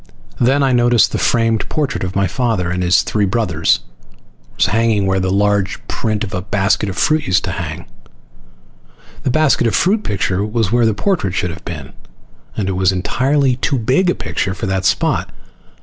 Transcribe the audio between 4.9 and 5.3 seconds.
where the